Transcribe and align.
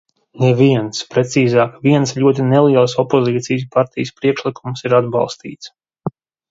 Neviens, 0.43 1.01
precīzāk, 1.15 1.75
viens 1.83 2.15
ļoti 2.23 2.47
neliels 2.47 2.97
opozīcijas 3.05 3.69
partijas 3.79 4.15
priekšlikums 4.21 4.85
ir 4.89 5.01
atbalstīts. 5.03 5.77